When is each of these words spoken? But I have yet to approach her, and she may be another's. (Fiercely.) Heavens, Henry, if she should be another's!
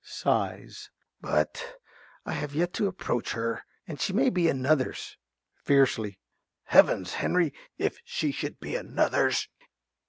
But 0.23 1.79
I 2.25 2.31
have 2.33 2.55
yet 2.55 2.73
to 2.73 2.87
approach 2.87 3.33
her, 3.33 3.63
and 3.87 4.01
she 4.01 4.13
may 4.13 4.31
be 4.31 4.49
another's. 4.49 5.15
(Fiercely.) 5.57 6.17
Heavens, 6.63 7.13
Henry, 7.13 7.53
if 7.77 7.99
she 8.03 8.31
should 8.31 8.59
be 8.59 8.75
another's! 8.75 9.47